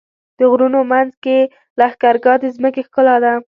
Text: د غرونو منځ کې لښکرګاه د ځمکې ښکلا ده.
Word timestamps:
د 0.37 0.39
غرونو 0.51 0.79
منځ 0.91 1.11
کې 1.23 1.37
لښکرګاه 1.79 2.37
د 2.41 2.43
ځمکې 2.55 2.81
ښکلا 2.87 3.15
ده. 3.23 3.33